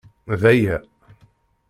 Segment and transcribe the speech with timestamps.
[0.41, 0.77] D aya.